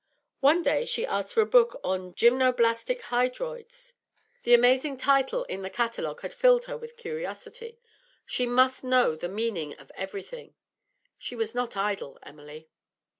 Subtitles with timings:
[0.39, 3.93] One day she asked for a book on 'Gymnoblastic Hydroids';
[4.41, 7.77] the amazing title in the catalogue had filled her with curiosity;
[8.25, 10.55] she must know the meaning of everything.
[11.19, 12.67] She was not idle, Emily.